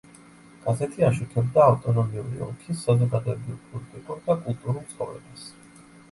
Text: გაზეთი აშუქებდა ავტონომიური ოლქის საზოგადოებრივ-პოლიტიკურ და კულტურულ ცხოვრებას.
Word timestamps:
გაზეთი 0.61 1.03
აშუქებდა 1.07 1.65
ავტონომიური 1.71 2.39
ოლქის 2.45 2.81
საზოგადოებრივ-პოლიტიკურ 2.85 4.23
და 4.31 4.37
კულტურულ 4.47 4.81
ცხოვრებას. 4.95 5.45